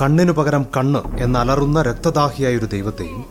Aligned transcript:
കണ്ണിനു 0.00 0.32
പകരം 0.32 0.66
കണ്ണ് 0.76 1.18
എന്നലറുന്ന 1.18 1.82
രക്തദാഹിയായ 1.82 2.56
ഒരു 2.56 2.64
ദൈവത്തെയും 2.64 3.24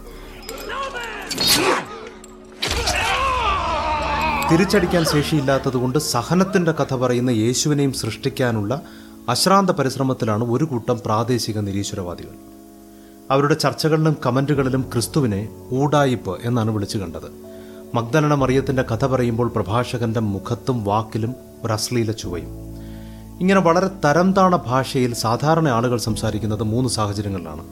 തിരിച്ചടിക്കാൻ 4.52 5.06
ശേഷിയില്ലാത്തതുകൊണ്ട് 5.06 6.00
സഹനത്തിന്റെ 6.00 6.72
കഥ 6.72 6.96
പറയുന്ന 6.96 7.30
യേശുവിനെയും 7.30 7.94
സൃഷ്ടിക്കാനുള്ള 7.94 8.82
അശ്രാന്ത 9.30 9.70
പരിശ്രമത്തിലാണ് 9.70 10.44
ഒരു 10.44 10.64
കൂട്ടം 10.64 11.00
പ്രാദേശിക 11.06 11.60
നിരീശ്വരവാദികൾ. 11.60 12.32
അവരുടെ 13.32 13.54
ചർച്ചകളിലും 13.54 14.18
കമന്റുകളിലും 14.26 14.82
ക്രിസ്തുവിനെ 14.94 15.50
ഊടായിപ്പ് 15.72 16.40
എന്നാണ് 16.44 16.72
വിളിച്ചു 16.72 16.98
കണ്ടത്. 16.98 17.32
മഗ്ദലന 17.96 18.34
മറിയത്തിന്റെ 18.34 18.82
കഥ 18.82 19.06
പറയുമ്പോൾ 19.06 19.48
പ്രഭാഷകന്റെ 19.48 20.20
മുഖത്തും 20.20 20.84
വാക്കിലും 20.84 21.36
ഒരു 21.64 21.74
അശ്ലീല 21.74 22.12
ചുവയും. 22.12 22.71
ഇങ്ങനെ 23.42 23.60
വളരെ 23.60 23.88
തരം 24.06 24.34
താണ 24.34 24.56
ഭാഷയിൽ 24.56 25.14
സാധാരണ 25.14 25.68
ആളുകൾ 25.68 25.98
സംസാരിക്കുന്നത് 25.98 26.64
മൂന്ന് 26.64 26.90
സാഹചര്യങ്ങളിലാണ്. 26.90 27.64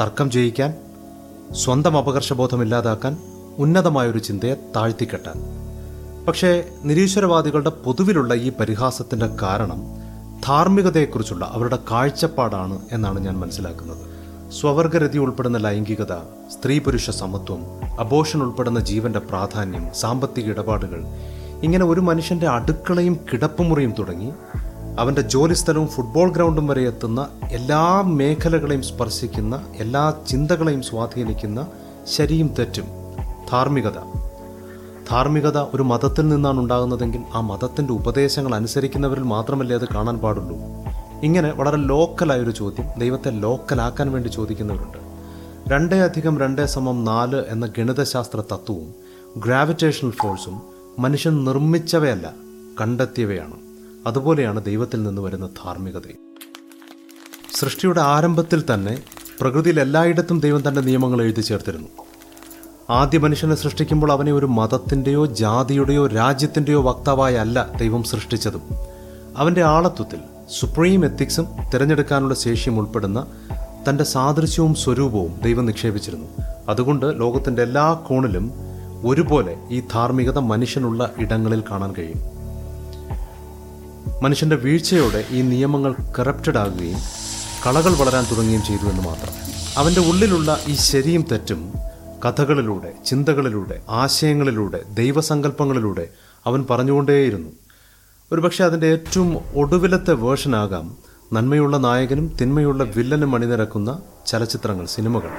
തർക്കം 0.00 0.30
ജയിക്കാൻ 0.30 0.74
സ്വന്തം 1.52 1.98
അപകർഷബോധം 1.98 2.62
ഇല്ലാതാക്കാൻ 2.62 3.16
ഉന്നതമായൊരു 3.58 4.18
ചിന്തയെ 4.18 4.54
താഴ്ത്തിക്കെട്ടാൻ. 4.76 5.34
പക്ഷേ 6.26 6.64
നിരീശ്വരവാദികളുടെ 6.82 7.70
പൊതുവിലുള്ള 7.70 8.34
ഈ 8.34 8.52
പരിഹാസത്തിന്റെ 8.60 9.26
കാരണം 9.42 9.82
ധാർമ്മികതയെക്കുറിച്ചുള്ള 10.46 11.50
അവരുടെ 11.52 11.78
കാഴ്ചപ്പാടാണ് 11.90 12.78
എന്നാണ് 12.92 13.20
ഞാൻ 13.20 13.38
മനസ്സിലാക്കുന്നത്. 13.38 14.10
സ്വവർഗരതി 14.52 15.18
ഉൾപ്പെടുന്ന 15.18 15.58
ലൈംഗികത 15.58 16.14
സ്ത്രീ 16.52 16.78
പുരുഷ 16.78 17.10
സമത്വം 17.10 17.64
അബോഷൻ 18.00 18.42
ഉൾപ്പെടുന്ന 18.42 18.80
ജീവന്റെ 18.80 19.18
പ്രാധാന്യം 19.18 19.94
സാമ്പത്തിക 19.94 20.50
ഇടപാടുകൾ 20.50 21.04
ഇങ്ങനെ 21.62 21.84
ഒരു 21.84 22.00
മനുഷ്യന്റെ 22.00 22.48
അടുക്കളയും 22.48 23.20
കിടപ്പുമുറിയും 23.32 23.94
തുടങ്ങി 23.98 24.32
അവന്റെ 25.00 25.20
ജോലിസ്ഥലവും 25.20 25.88
ഫുട്ബോൾ 25.88 26.32
ഗ്രൗണ്ടും 26.32 26.66
വരെ 26.66 26.82
എത്തുന്ന 26.82 27.28
എല്ലാ 27.50 28.00
മേഖലകളെയും 28.00 28.82
സ്പർശിക്കുന്ന 28.82 29.66
എല്ലാ 29.76 30.14
ചിന്തകളെയും 30.28 30.82
സ്വാധീനിക്കുന്ന 30.82 31.66
ശരിയും 32.06 32.54
തെറ്റും 32.58 32.84
ധാർമ്മികത. 33.52 33.96
ധാർമ്മികത 35.10 35.58
ഒരു 35.58 35.82
മതത്തിൽ 35.82 36.28
നിന്നാണ് 36.28 36.60
ഉണ്ടാകുന്നതെങ്കിൽ 36.60 37.20
ആ 37.34 37.40
മതത്തിന്റെ 37.40 37.92
ഉപദേശങ്ങൾ 37.92 38.54
അനുസരിക്കുന്നവരിൽ 38.54 39.22
മാത്രമല്ലേ 39.22 39.76
അത് 39.76 39.88
കാണാൻ 39.94 40.18
പാടുള്ളൂ. 40.18 40.56
ഇങ്ങനെ 41.22 41.50
വളരെ 41.50 41.76
ലോക്കലായൊരു 41.76 42.50
ചോദ്യം 42.50 42.86
ദൈവത്തെ 42.98 43.30
ലോക്കലാക്കാൻ 43.30 44.12
വേണ്ടി 44.12 44.28
ചോദിക്കുന്നവരുണ്ട്. 44.28 44.98
രണ്ടേ 45.72 45.98
അധികം 45.98 46.38
രണ്ടേ 46.38 46.66
സമം 46.66 47.04
നാല് 47.04 47.44
എന്ന 47.48 47.66
ഗണിതശാസ്ത്ര 47.78 48.40
തത്വവും 48.40 48.94
ഗ്രാവിറ്റേഷണൽ 49.36 50.10
ഫോഴ്സും 50.10 50.62
മനുഷ്യൻ 50.98 51.44
നിർമ്മിച്ചവയല്ല 51.44 52.32
കണ്ടെത്തിയവയാണ്. 52.80 53.69
അതുപോലെയാണ് 54.06 54.64
ദൈവത്തിൽ 54.64 55.02
നിന്ന് 55.02 55.22
വരുന്ന 55.22 55.46
ധാർമ്മികതയും. 55.46 56.16
സൃഷ്ടിയുടെ 57.54 58.00
ആരംഭത്തിൽ 58.00 58.62
തന്നെ 58.74 59.02
പ്രകൃതിയിൽ 59.40 59.80
എല്ലായിടത്തും 59.80 60.40
ദൈവം 60.40 60.68
തന്റെ 60.68 60.80
നിയമങ്ങൾ 60.80 61.22
എഴുതി 61.22 61.40
ചേർത്തിരുന്നു. 61.40 61.88
ആദ്യ 62.90 63.18
മനുഷ്യനെ 63.18 63.54
സൃഷ്ടിക്കുമ്പോൾ 63.54 64.12
അവനെ 64.12 64.32
ഒരു 64.32 64.46
മതത്തിന്റെയോ 64.46 65.26
ജാതിയുടെയോ 65.26 66.06
രാജ്യത്തിന്റെയോ 66.06 66.82
വക്താവായി 66.82 67.34
അല്ല 67.34 67.68
ദൈവം 67.78 68.02
സൃഷ്ടിച്ചതും. 68.02 68.62
അവന്റെ 69.36 69.62
ആളത്വത്തിൽ 69.62 70.18
സുപ്രീം 70.58 71.04
എത്തിക്സും 71.04 71.46
തിരഞ്ഞെടുക്കാനുള്ള 71.74 72.34
ശേഷിയും 72.34 72.78
ഉൾപ്പെടുന്ന 72.78 73.26
തന്റെ 73.88 74.04
സാദൃശ്യവും 74.04 74.74
സ്വരൂപവും 74.74 75.40
ദൈവം 75.42 75.66
നിക്ഷേപിച്ചിരുന്നു. 75.66 76.26
അതുകൊണ്ട് 76.68 77.20
ലോകത്തിന്റെ 77.20 77.62
എല്ലാ 77.62 77.92
കോണിലും 77.92 78.50
ഒരുപോലെ 79.04 79.56
ഈ 79.70 79.80
ധാർമ്മികത 79.80 80.38
മനുഷ്യനുള്ള 80.38 81.10
ഇടങ്ങളിൽ 81.18 81.62
കാണാൻ 81.70 81.92
കഴിയും. 81.92 82.39
മനുഷ്യന്റെ 84.22 84.56
വീഴ്ചയോടെ 84.56 85.24
ഈ 85.30 85.42
നിയമങ്ങൾ 85.42 85.94
കറപ്റ്റഡ് 86.18 86.58
ആകുകയും 86.58 86.98
കളകൾ 87.66 87.92
വളരാൻ 87.96 88.24
തുടങ്ങുകയും 88.24 88.62
ചെയ്തു 88.62 88.90
എന്ന് 88.90 89.02
മാത്രം. 89.02 89.32
അവന്റെ 89.76 90.00
ഉള്ളിലുള്ള 90.00 90.58
ഈ 90.66 90.74
ശരിയും 90.74 91.24
തെറ്റും 91.32 91.72
കഥകളിലൂടെ 92.24 92.92
ചിന്തകളിലൂടെ 93.06 93.82
ആശയങ്ങളിലൂടെ 93.88 94.80
ദൈവസങ്കല്പങ്ങളിലൂടെ 94.94 96.08
അവൻ 96.46 96.66
പറഞ്ഞുകൊണ്ടേയിരുന്നു. 96.70 97.50
ഒരുപക്ഷെ 98.32 98.64
അതിന്റെ 98.64 98.86
ഏറ്റവും 98.86 99.38
ഒടുവിലത്തെ 99.56 100.12
വേർഷനാകാം 100.12 100.96
നന്മയുള്ള 101.32 101.76
നായകനും 101.76 102.36
തിന്മയുള്ള 102.40 102.84
വില്ലനും 102.84 103.34
അണിനിരക്കുന്ന 103.34 104.02
ചലച്ചിത്രങ്ങൾ 104.26 104.86
സിനിമകൾ. 104.86 105.30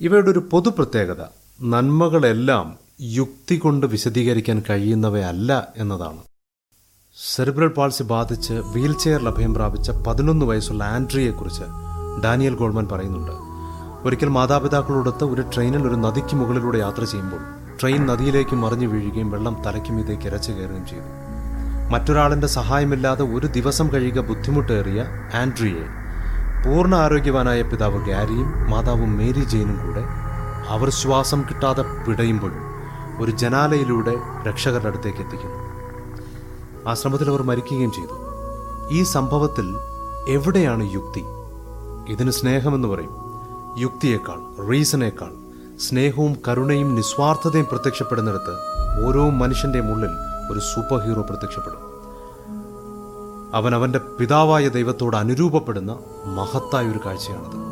ഇവയുടെ 0.00 0.30
ഒരു 0.30 0.38
പൊതു 0.38 0.68
പ്രത്യേകത 0.68 1.22
നന്മകളെല്ലാം 1.62 2.83
യുക്തി 3.00 3.56
കൊണ്ട് 3.58 3.86
വിശദീകരിക്കാൻ 3.86 4.62
കഴിയുന്നവയല്ല 4.70 5.68
എന്നതാണ്. 5.76 6.20
സെറിബ്രൽ 7.16 7.68
പാൾസി 7.68 8.02
ബാധിച്ച് 8.02 8.52
വീൽ 8.52 8.94
അഭയം 9.26 9.54
പ്രാപിച്ച 9.54 9.90
പതിനൊന്ന് 9.90 10.46
വയസ്സുള്ള 10.46 10.84
ആൻഡ്രിയെക്കുറിച്ച് 10.84 11.66
ഡാനിയൽ 12.24 12.54
ഗോൾമൻ 12.54 12.88
പറയുന്നുണ്ട്. 12.92 13.32
ഒരിക്കൽ 14.06 14.28
മാതാപിതാക്കളോടൊത്ത് 14.28 15.24
ഒരു 15.24 15.40
ട്രെയിനിൽ 15.40 15.86
ഒരു 15.88 15.94
നദിക്ക് 15.94 16.36
മുകളിലൂടെ 16.36 16.78
യാത്ര 16.78 17.04
ചെയ്യുമ്പോൾ 17.04 17.42
ട്രെയിൻ 17.80 18.06
നദിയിലേക്ക് 18.06 18.56
മറിഞ്ഞു 18.56 18.86
വീഴുകയും 18.86 19.30
വെള്ളം 19.30 19.62
തലയ്ക്കുമീതേക്ക് 19.66 20.26
ഇരച്ചു 20.26 20.52
കയറുകയും 20.52 20.86
ചെയ്തു. 20.86 21.08
മറ്റൊരാളിന്റെ 21.92 22.46
സഹായമില്ലാതെ 22.46 23.24
ഒരു 23.24 23.46
ദിവസം 23.46 23.88
കഴിയുക 23.94 24.20
ബുദ്ധിമുട്ടേറിയ 24.20 25.00
ആൻഡ്രിയെ 25.34 25.86
പൂർണ 26.64 26.94
ആരോഗ്യവാനായ 26.94 27.62
പിതാവ് 27.62 27.98
ഗാരിയും 28.10 28.70
മാതാവും 28.70 29.16
മേരി 29.18 29.44
ജെയിനും 29.44 29.78
കൂടെ 29.86 30.04
അവർ 30.68 30.90
ശ്വാസം 30.90 31.42
കിട്ടാതെ 31.42 31.82
പിടയുമ്പോഴും 32.06 32.73
ഒരു 33.20 33.30
ജനാലയിലൂടെ 33.30 34.14
രക്ഷകരുടെ 34.48 34.88
അടുത്തേക്ക് 34.88 35.18
എത്തിക്കുന്നു. 35.18 35.74
ആശ്രമത്തിൽ 36.90 37.28
അവർ 37.28 37.42
മരിക്കുകയും 37.42 37.92
ചെയ്തു. 37.92 38.24
ഈ 38.90 39.02
സംഭവത്തിൽ 39.02 39.76
എവിടെയാണ് 40.28 40.92
യുക്തി? 40.92 41.24
ഇതിന് 42.08 42.30
സ്നേഹമെന്ന് 42.30 42.88
പറയും. 42.88 43.24
യുക്തിയേക്കാൾ 43.78 44.66
റീസണേക്കാൾ 44.70 45.30
സ്നേഹവും 45.78 46.36
കരുണയും 46.48 46.94
നിസ്വാർത്ഥതയും 46.94 47.66
പ്രത്യക്ഷപ്പെടുന്നിടത്ത് 47.70 48.54
ഓരോ 49.06 49.30
മനുഷ്യന്റെയും 49.30 49.92
ഉള്ളിൽ 49.92 50.10
ഒരു 50.52 50.58
സൂപ്പർ 50.58 51.08
ഹീറോ 51.08 51.22
പ്രത്യക്ഷപ്പെടും. 51.22 51.78
അവൻ 53.54 53.74
അവന്റെ 53.74 53.98
പിതാവായ 53.98 54.68
ദൈവത്തോട് 54.68 55.16
അനുരൂപപ്പെടുന്ന 55.16 55.98
മഹത്തായ 56.24 56.88
ഒരു 56.88 57.00
കാഴ്ചയാണത്. 57.06 57.63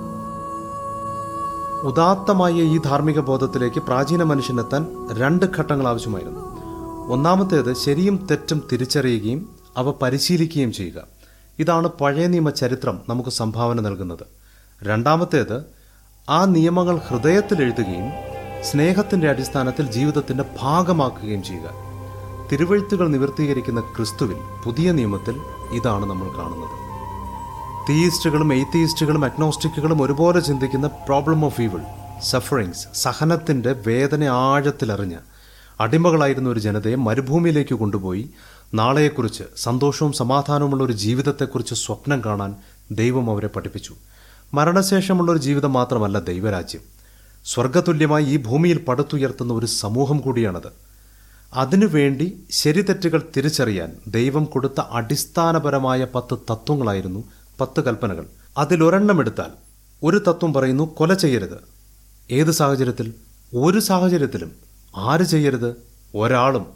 ഉദാത്തമായ 1.82 2.52
ഈ 2.52 2.78
ധാർമ്മിക 2.78 3.20
ബോധത്തിലേക്ക് 3.20 3.80
പ്രാചീന 3.80 4.22
മനുഷ്യനെത്താൻ 4.22 4.86
രണ്ട് 5.12 5.46
ഘട്ടങ്ങൾ 5.58 5.88
ആവശ്യമായിരുന്നു. 5.88 6.40
ഒന്നാമത്തേത് 7.12 7.76
ശരിയും 7.76 8.26
തെറ്റും 8.30 8.62
തിരിച്ചറിയുകയും 8.72 9.56
അവ 9.76 9.90
പരിശീലിക്കുകയും 9.90 10.72
ചെയ്യുക. 10.72 11.02
ഇതാണ് 11.58 11.88
പഴയ 11.88 12.26
നിയമ 12.26 12.50
ചരിത്രം 12.50 13.00
നമുക്ക് 13.08 13.30
സംഭാവന 13.30 13.80
നൽകുന്നത്. 13.80 14.26
രണ്ടാമത്തേത് 14.82 15.64
ആ 16.30 16.44
നിയമങ്ങൾ 16.44 16.96
ഹൃദയത്തിൽ 16.98 17.62
എഴുതുകയും 17.62 18.10
സ്നേഹത്തിന്റെ 18.64 19.28
അടിസ്ഥാനത്തിൽ 19.28 19.90
ജീവിതത്തിന്റെ 19.90 20.44
ഭാഗമാക്കുകയും 20.60 21.42
ചെയ്യുക. 21.42 21.70
തിരുവഴുത്തുകൾ 22.52 23.08
നിവർത്തീകരിക്കുന്ന 23.08 23.80
ക്രിസ്തുവിൽ 23.80 24.36
പുതിയ 24.64 24.92
നിയമത്തിൽ 24.92 25.40
ഇതാണ് 25.72 26.06
നമ്മൾ 26.06 26.28
കാണുന്നത്. 26.38 26.81
തീയിസ്റ്റുകളും 27.88 28.54
എയ്ത്തീസ്റ്റുകളും 28.54 29.24
അഗ്നോസ്റ്റിക്കുകളും 29.24 30.02
ഒരുപോലെ 30.02 30.40
ചിന്തിക്കുന്ന 30.40 30.86
പ്രോബ്ലം 30.86 31.44
ഓഫ് 31.44 31.60
ഈവിൾ 31.60 31.80
സഫറിങ്സ് 32.22 32.86
സഹനത്തിന്റെ 32.94 33.74
വേദന 33.86 34.24
ആഴത്തിലറിഞ്ഞ് 34.24 35.16
അടിമകളായിരുന്ന 35.80 36.48
ഒരു 36.48 36.60
ജനതയെ 36.60 36.94
മരുഭൂമിയിലേക്ക് 36.94 37.74
കൊണ്ടുപോയി 37.74 38.30
നാളെയെക്കുറിച്ച് 38.74 39.44
സന്തോഷവും 39.56 40.12
സമാധാനവുമുള്ള 40.12 40.84
ഒരു 40.84 40.92
ജീവിതത്തെക്കുറിച്ച് 40.92 41.74
സ്വപ്നം 41.74 42.22
കാണാൻ 42.24 42.54
ദൈവം 42.90 43.30
അവരെ 43.30 43.46
പഠിപ്പിച്ചു. 43.46 43.94
മരണശേഷമുള്ള 44.54 45.32
ഒരു 45.32 45.38
ജീവിതം 45.38 45.72
മാത്രമല്ല 45.72 46.18
ദൈവരാജ്യം. 46.18 46.80
സ്വർഗതുല്യമായി 47.44 48.24
ഈ 48.24 48.36
ഭൂമിയിൽ 48.36 48.78
പടുത്തുയർത്തുന്ന 48.78 49.52
ഒരു 49.52 49.66
സമൂഹം 49.66 50.18
കൂടിയാണത്. 50.18 50.72
അതിനുവേണ്ടി 51.54 52.42
ശരിതെറ്റുകൾ 52.50 53.22
തിരിച്ചറിയാൻ 53.36 53.92
ദൈവം 54.06 54.44
കൊടുത്ത 54.44 54.80
അടിസ്ഥാനപരമായ 54.90 56.06
പത്ത് 56.14 56.38
തത്വങ്ങളായിരുന്നു 56.52 57.24
പത്ത് 57.60 57.80
കൽപ്പനകൾ. 57.80 58.26
അതിലൊരെണ്ണം 58.58 59.20
എടുത്താൽ 59.20 59.50
ഒരു 60.02 60.22
തത്വം 60.28 60.52
പറയുന്നു 60.52 60.94
കൊല 60.96 61.14
ചെയ്യരുത്. 61.14 61.64
ഏത് 62.30 62.50
സാഹചര്യത്തിൽ? 62.50 63.14
ഒരു 63.54 63.78
സാഹചര്യത്തിലും. 63.78 64.52
ആര് 64.96 65.22
ചെയ്യരുത്? 65.22 65.76
ഒരാളും. 66.14 66.66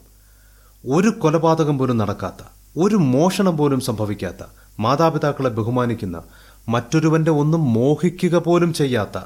ഒരു 0.87 1.09
കൊലപാതകം 1.09 1.79
പോലും 1.79 1.97
നടക്കാത്ത 1.97 2.47
ഒരു 2.79 2.97
മോഷണം 2.97 3.57
പോലും 3.57 3.81
സംഭവിക്കാത്ത 3.81 4.47
മാതാപിതാക്കളെ 4.81 5.49
ബഹുമാനിക്കുന്ന 5.49 6.23
മറ്റൊരുവന്റെ 6.69 7.31
ഒന്നും 7.31 7.73
മോഹിക്കുക 7.73 8.39
പോലും 8.39 8.73
ചെയ്യാത്ത 8.73 9.21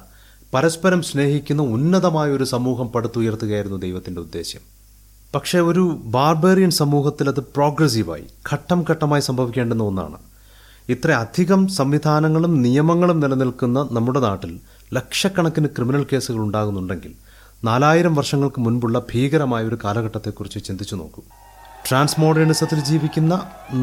പരസ്പരം 0.55 1.03
സ്നേഹിക്കുന്ന 1.03 1.63
ഉന്നതമായ 1.63 2.31
ഒരു 2.31 2.45
സമൂഹം 2.45 2.89
പടുത്തുയർത്തുകയായിരുന്നു 2.89 3.77
ദൈവത്തിന്റെ 3.77 4.21
ഉദ്ദേശ്യം. 4.21 4.63
പക്ഷേ 5.35 5.61
ഒരു 5.61 6.01
ബാർബേറിയൻ 6.05 6.71
സമൂഹത്തിൽ 6.71 7.29
അത് 7.29 7.41
പ്രോഗ്രസീവായി 7.41 8.25
ഘട്ടം 8.53 8.85
ഘട്ടമായി 8.91 9.23
സംഭവിക്കേണ്ടുന്ന 9.23 9.83
ഒന്നാണ്. 9.83 10.30
ഇത്ര 10.93 11.11
അധികം 11.25 11.61
സംവിധാനങ്ങളും 11.79 12.53
നിയമങ്ങളും 12.65 13.19
നിലനിൽക്കുന്ന 13.23 13.79
നമ്മുടെ 13.97 14.21
നാട്ടിൽ 14.21 14.53
ലക്ഷക്കണക്കിന് 14.97 15.69
ക്രിമിനൽ 15.77 16.05
കേസുകൾ 16.13 16.41
ഉണ്ടാകുന്നുണ്ടെങ്കിൽ 16.47 17.13
നാലായിരം 17.69 18.15
വർഷങ്ങൾക്ക് 18.19 18.61
മുൻപുള്ള 18.65 18.99
ഭീകരമായ 19.11 19.63
ഒരു 19.71 19.79
കാലഘട്ടത്തെക്കുറിച്ച് 19.85 20.61
ചിന്തിച്ചു 20.67 20.97
നോക്കൂ. 21.01 21.23
ട്രാൻസ് 21.87 22.21
മോഡേണിസത്തിൽ 22.21 22.79
ജീവിക്കുന്ന 22.89 23.35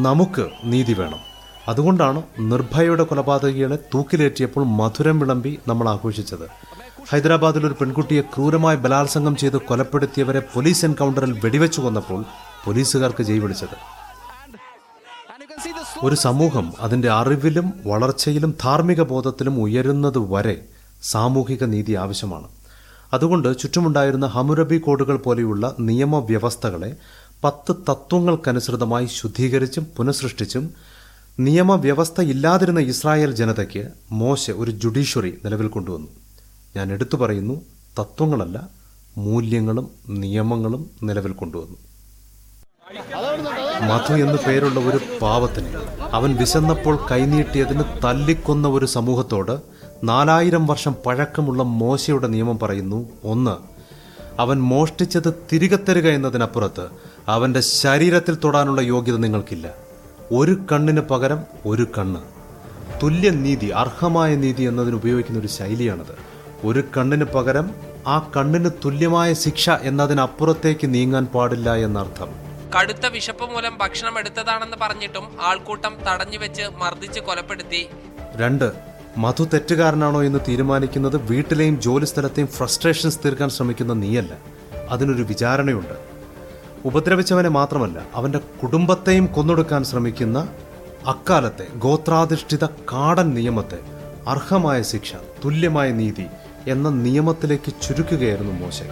നമുക്ക് 0.06 0.44
നീതി 0.72 0.94
വേണം. 1.00 1.20
അതുകൊണ്ടാണ് 1.68 2.22
നിർഭയയുടെ 2.52 3.04
കൊലപാതകികളെ 3.10 3.78
തൂക്കിലേറ്റിയപ്പോൾ 3.94 4.64
മധുരം 4.80 5.18
വിളമ്പി 5.20 5.52
നമ്മൾ 5.68 5.88
ആഘോഷിച്ചത്. 5.94 6.46
ഹൈദരാബാദിൽ 7.10 7.66
ഒരു 7.66 7.76
പെൺകുട്ടിയെ 7.80 8.22
ക്രൂരമായി 8.34 8.76
ബലാത്സംഗം 8.84 9.36
ചെയ്ത് 9.42 9.58
കൊലപ്പെടുത്തിയവരെ 9.68 10.42
പോലീസ് 10.54 10.84
എൻകൗണ്ടറിൽ 10.84 11.32
വെടിവെച്ചു 11.44 11.80
കൊന്നപ്പോൾ 11.80 12.22
പോലീസുകാർക്ക് 12.66 13.24
ജയ് 13.30 13.42
വിളിച്ചത് 13.46 13.78
And 15.32 15.42
you 15.42 15.50
can 15.50 15.60
see 15.64 15.72
the 15.78 15.84
ഒരു 16.02 16.14
സമൂഹം 16.14 16.72
അതിന്റെ 16.80 17.10
അറിവിലും 17.10 17.72
വളർച്ചയിലും 17.86 18.54
ധാർമ്മിക 18.62 19.02
ബോധത്തിലും 19.02 19.62
ഉയരുന്നത് 19.62 20.18
വരെ 20.18 20.64
സാമൂഹിക 21.02 21.64
നീതി 21.64 21.92
ആവശ്യമാണ്. 21.92 22.48
അതുകൊണ്ട് 23.12 23.58
ചുറ്റുമുണ്ടായിരുന്ന 23.58 24.26
ഹമുരബി 24.26 24.78
കോഡുകൾ 24.78 25.16
പോലെയുള്ള 25.16 25.76
നിയമവ്യവസ്ഥകളെ 25.80 26.96
പത്ത് 27.44 27.74
തത്വങ്ങൾക്കനുസൃതമായി 27.90 29.06
ശുദ്ധീകരിച്ചും 29.06 29.86
പുനഃസൃഷ്ടിച്ചും 29.96 30.74
നിയമവ്യവസ്ഥ 31.40 32.20
ഇല്ലാതിരുന്ന 32.20 32.80
ഇസ്രായേൽ 32.80 33.30
ജനതയ്ക്ക് 33.30 33.88
മോശ 34.12 34.50
ഒരു 34.50 34.70
ജുഡീഷ്യറി 34.70 35.34
നിലവിൽ 35.44 35.66
കൊണ്ടുവന്നു. 35.66 36.08
ഞാൻ 36.76 36.92
എടുത്തു 36.92 37.16
പറയുന്നു 37.16 37.60
തത്വങ്ങളല്ല 37.98 38.68
മൂല്യങ്ങളും 39.16 39.90
നിയമങ്ങളും 40.08 40.90
നിലവിൽ 41.02 41.32
കൊണ്ടുവന്നു. 41.32 41.87
മധു 43.80 44.12
എന്നു 44.12 44.38
പേരുള്ള 44.48 44.80
ഒരു 44.80 45.00
പാവത്തിന് 45.22 45.66
അവൻ 46.12 46.34
വിശന്നപ്പോൾ 46.34 47.06
കൈനീട്ടിയതിന് 47.10 47.84
തല്ലിക്കൊന്ന 48.04 48.68
ഒരു 48.68 48.86
സമൂഹത്തോട് 48.86 49.60
നാലായിരം 50.04 50.66
വർഷം 50.66 50.94
പഴക്കമുള്ള 51.06 51.62
മോശയുടെ 51.62 52.26
നിയമം 52.26 52.58
പറയുന്നു. 52.58 53.08
ഒന്ന് 53.24 53.56
അവൻ 54.40 54.58
മോഷ്ടിച്ചത് 54.58 55.34
തിരികെ 55.52 55.76
തരിക 55.76 56.08
എന്നതിനപ്പുറത്ത് 56.08 56.86
അവന്റെ 57.28 57.60
ശരീരത്തിൽ 57.60 58.38
തൊടാനുള്ള 58.44 58.80
യോഗ്യത 58.80 59.16
നിങ്ങൾക്കില്ല. 59.16 59.74
ഒരു 60.32 60.58
കണ്ണിന് 60.72 61.00
പകരം 61.00 61.40
ഒരു 61.66 61.86
കണ്ണ്. 61.98 62.20
തുല്യ 63.02 63.30
നീതി 63.30 63.66
അർഹമായ 63.66 64.34
നീതി 64.34 64.62
എന്നതിന് 64.62 64.94
ഉപയോഗിക്കുന്ന 64.94 65.40
ഒരു 65.40 65.46
ശൈലിയാണത്. 65.46 66.14
ഒരു 66.66 66.84
കണ്ണിന് 66.96 67.24
പകരം 67.24 67.70
ആ 68.06 68.30
കണ്ണിന് 68.36 68.70
തുല്യമായ 68.84 69.34
ശിക്ഷ 69.34 69.70
എന്നതിനപ്പുറത്തേക്ക് 69.70 70.94
നീങ്ങാൻ 70.94 71.26
പാടില്ല 71.26 71.74
എന്നർത്ഥം. 71.74 72.47
കടുത്ത 72.74 73.06
വിശപ്പ് 73.06 73.50
മൂലം 73.50 73.78
ഭക്ഷണം 73.78 74.18
എടുത്തതാണെന്ന് 74.18 74.76
പറഞ്ഞിട്ടും 74.80 75.36
ആൾക്കൂട്ടം 75.40 75.96
തടഞ്ഞുവെച്ച് 76.08 76.62
മർദ്ദിച്ച് 76.78 77.20
കൊലപ്പെടുത്തി. 77.20 77.88
രണ്ട് 78.36 78.72
മധു 79.16 79.44
തെറ്റുകാരനാണോ 79.44 80.22
എന്ന് 80.22 80.38
തീരുമാനിക്കുന്നത് 80.48 81.16
വീട്ടിലെയും 81.16 81.80
ജോലിസ്ഥലത്തെയും 81.80 82.46
ഫ്രസ്ട്രേഷൻസ് 82.46 83.18
തീർക്കാൻ 83.24 83.50
ശ്രമിക്കുന്ന 83.50 83.92
നീയല്ല. 83.92 84.36
അതിനൊരു 84.88 85.22
വിചാരണയുണ്ട്. 85.22 85.96
ഉപദ്രവിച്ചവനെ 86.84 87.48
മാത്രമല്ല 87.48 88.06
അവന്റെ 88.14 88.38
കുടുംബത്തെയും 88.38 89.26
കൊന്നൊടുക്കാൻ 89.26 89.84
ശ്രമിക്കുന്ന 89.84 90.48
അക്കാലത്തെ 91.06 91.66
ഗോത്രാധിഷ്ഠിത 91.74 92.64
കാടൻ 92.66 93.34
നിയമത്തെ 93.34 93.78
അർഹമായ 94.28 94.82
ശിക്ഷ 94.82 95.14
തുല്യമായ 95.44 95.90
നീതി 95.90 96.26
എന്ന 96.68 96.88
നിയമത്തിലേക്ക് 96.88 97.72
ചുരുക്കുകയായിരുന്നു 97.82 98.52
മോശ. 98.52 98.82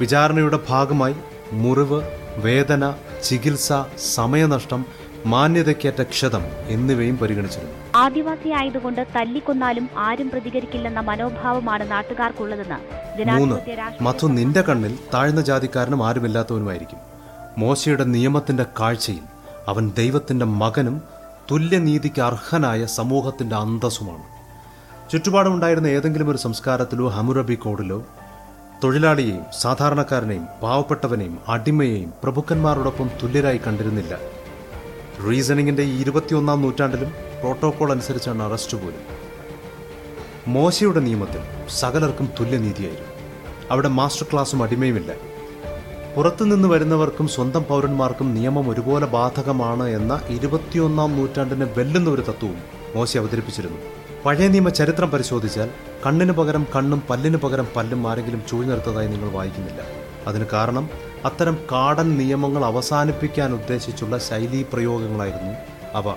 വിചാരണയുടെ 0.00 0.58
ഭാഗമായി 0.68 1.14
മുറിവ് 1.52 2.19
വേദന 2.36 2.94
ചികിത്സ 3.24 3.72
സമയനഷ്ടം 3.98 4.86
മാന്യതയ്ക്കേറ്റ 5.26 6.02
ക്ഷതം 6.02 6.42
എന്നിവയും 6.68 7.18
പരിഗണിച്ചിരുന്നു. 7.18 7.74
ആദിവാസി 7.96 8.48
ആയതുകൊണ്ട് 8.48 9.06
തല്ലിക്കൊന്നാലും 9.16 9.88
ആരും 9.96 10.30
പ്രതികരിക്കില്ലെന്ന 10.30 11.00
മനോഭാവമാണ് 11.00 11.90
നാട്ടുകാർക്കുള്ളതെന്ന് 11.90 13.00
മൂന്ന്. 13.30 13.56
മധു 14.02 14.26
നിന്റെ 14.26 14.62
കണ്ണിൽ 14.62 14.98
താഴ്ന്ന 15.14 15.40
ജാതിക്കാരനും 15.40 16.06
ആരുമില്ലാത്തവനുമായിരിക്കും. 16.06 16.98
മോശയുടെ 17.58 18.04
നിയമത്തിന്റെ 18.04 18.66
കാഴ്ചയിൽ 18.80 19.20
അവൻ 19.68 19.92
ദൈവത്തിന്റെ 19.98 20.46
മകനും 20.46 21.02
തുല്യനീതിക്ക് 21.50 22.20
അർഹനായ 22.20 22.86
സമൂഹത്തിന്റെ 22.86 23.56
അന്തസ്സുമാണ്. 23.56 24.22
ചുറ്റുപാടുമുണ്ടായിരുന്ന 25.10 25.86
ഏതെങ്കിലും 25.86 26.30
ഒരു 26.30 26.38
സംസ്കാരത്തിലോ 26.38 27.08
ഹമുറബി 27.08 27.54
കോഡിലോ 27.54 28.06
തൊഴിലാളിയെയും 28.84 29.42
സാധാരണക്കാരനെയും 29.60 30.46
പാവപ്പെട്ടവനെയും 30.62 31.38
അടിമയെയും 31.48 32.12
പ്രഭുക്കന്മാരോടൊപ്പം 32.22 33.10
തുല്യരായി 33.22 33.60
കണ്ടിരുന്നില്ല. 33.66 34.18
റീസണിങ്ങിന്റെ 35.28 35.82
ഈ 35.82 36.00
ഇരുപത്തിയൊന്നാം 36.00 36.62
നൂറ്റാണ്ടിലും 36.62 37.10
പ്രോട്ടോകോൾ 37.40 37.90
അനുസരിച്ചാണ് 37.90 38.42
അറസ്റ്റ് 38.42 38.76
പോലും. 38.76 39.02
മോശയുടെ 40.46 41.00
നിയമത്തിൽ 41.00 41.40
സകലർക്കും 41.68 42.28
തുല്യനീതിയായിരുന്നു. 42.40 43.12
അവിടെ 43.70 43.88
മാസ്റ്റർ 43.88 44.26
ക്ലാസ്സും 44.32 44.62
അടിമയുമില്ല. 44.62 45.12
പുറത്തുനിന്ന് 46.16 46.68
വരുന്നവർക്കും 46.68 47.28
സ്വന്തം 47.28 47.64
പൗരന്മാർക്കും 47.64 48.34
നിയമം 48.34 48.70
ഒരുപോലെ 48.70 49.06
ബാധകമാണ് 49.06 49.88
എന്ന 49.88 50.20
ഇരുപത്തിയൊന്നാം 50.28 51.16
നൂറ്റാണ്ടിനെ 51.16 51.66
വെല്ലുന്ന 51.76 52.10
ഒരു 52.10 52.20
തത്വവും 52.20 52.62
മോശ 52.96 53.18
അവതരിപ്പിച്ചിരുന്നു. 53.18 53.78
പഴയ 54.24 54.48
നിയമ 54.48 54.68
ചരിത്രം 54.68 55.10
പരിശോധിച്ചാൽ 55.10 55.70
കണ്ണിന് 56.06 56.32
പകരം 56.32 56.66
കണ്ണും 56.76 57.02
പല്ലിന് 57.10 57.36
പകരം 57.36 57.66
പല്ലും 57.76 58.08
ആരെങ്കിലും 58.08 58.42
ചൂഴ്ന്നെടുത്തതായി 58.50 59.06
നിങ്ങൾ 59.06 59.30
വായിക്കുന്നില്ല. 59.30 59.80
അതിന് 60.26 60.44
കാരണം 60.52 60.90
അത്തരം 61.24 61.58
കാടൻ 61.72 62.18
നിയമങ്ങൾ 62.18 62.64
അവസാനിപ്പിക്കാൻ 62.64 63.52
ഉദ്ദേശിച്ചുള്ള 63.52 64.18
ശൈലീ 64.18 64.62
പ്രയോഗങ്ങളായിരുന്നു 64.62 65.54
അവ. 65.94 66.14